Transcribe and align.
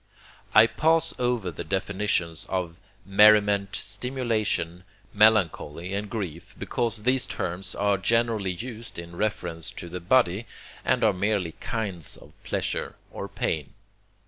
I 0.55 0.65
pass 0.65 1.13
over 1.19 1.51
the 1.51 1.63
definitions 1.63 2.47
of 2.49 2.77
merriment, 3.05 3.75
stimulation, 3.75 4.83
melancholy, 5.13 5.93
and 5.93 6.09
grief, 6.09 6.55
because 6.57 7.03
these 7.03 7.27
terms 7.27 7.75
are 7.75 7.99
generally 7.99 8.49
used 8.53 8.97
in 8.97 9.15
reference 9.15 9.69
to 9.69 9.89
the 9.89 9.99
body, 9.99 10.47
and 10.83 11.03
are 11.03 11.13
merely 11.13 11.51
kinds 11.51 12.17
of 12.17 12.31
pleasure 12.43 12.95
or 13.11 13.27
pain. 13.27 13.75